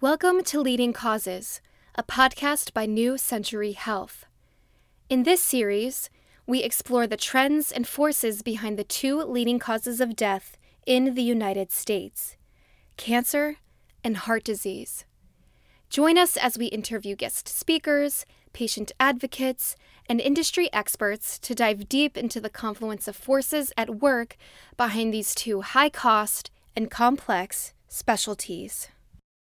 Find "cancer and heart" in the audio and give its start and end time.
12.96-14.44